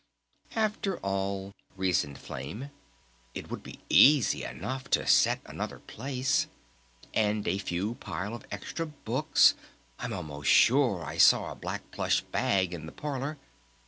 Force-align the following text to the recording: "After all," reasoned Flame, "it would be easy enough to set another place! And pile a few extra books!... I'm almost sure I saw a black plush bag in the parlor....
"After 0.55 0.97
all," 1.01 1.53
reasoned 1.77 2.17
Flame, 2.17 2.71
"it 3.35 3.51
would 3.51 3.61
be 3.61 3.81
easy 3.87 4.43
enough 4.43 4.89
to 4.89 5.05
set 5.05 5.41
another 5.45 5.77
place! 5.77 6.47
And 7.13 7.45
pile 7.45 7.53
a 7.53 7.59
few 7.59 7.97
extra 8.49 8.87
books!... 8.87 9.53
I'm 9.99 10.11
almost 10.11 10.49
sure 10.49 11.05
I 11.05 11.19
saw 11.19 11.51
a 11.51 11.55
black 11.55 11.91
plush 11.91 12.21
bag 12.21 12.73
in 12.73 12.87
the 12.87 12.91
parlor.... 12.91 13.37